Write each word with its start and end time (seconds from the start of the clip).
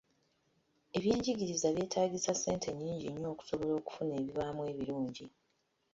Ebyenjigiriza 0.97 1.67
byetaagisa 1.75 2.33
ssente 2.35 2.69
nnyingi 2.71 3.07
nnyo 3.09 3.27
okusobola 3.33 3.73
okufuna 3.79 4.11
ebivaamu 4.21 4.61
ebirungi. 4.71 5.25